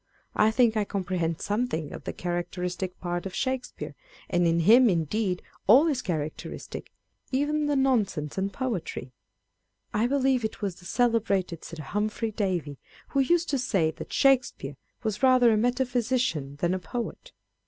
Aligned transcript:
I 0.35 0.49
think 0.49 0.75
I 0.75 0.83
com 0.83 1.03
prehend 1.05 1.41
something 1.41 1.91
of 1.93 2.05
the 2.05 2.11
characteristic 2.11 2.99
part 2.99 3.27
of 3.27 3.35
Shake 3.35 3.65
speare; 3.65 3.93
and 4.31 4.47
in 4.47 4.61
him 4.61 4.89
indeed 4.89 5.43
all 5.67 5.85
is 5.85 6.01
characteristic, 6.01 6.91
even 7.31 7.67
the 7.67 7.75
nonsense 7.75 8.35
and 8.35 8.51
poetry. 8.51 9.11
I 9.93 10.07
believe 10.07 10.43
it 10.43 10.59
was 10.59 10.77
the 10.77 10.85
celebrated 10.85 11.63
Sir 11.63 11.83
Humphry 11.83 12.31
Davy 12.31 12.79
who 13.09 13.19
used 13.19 13.51
to 13.51 13.59
say, 13.59 13.91
that 13.91 14.11
Shakespeare 14.11 14.75
was 15.03 15.21
rather 15.21 15.51
a 15.53 15.55
metaphysician 15.57 16.55
than 16.55 16.73
a 16.73 16.79
poet. 16.79 17.31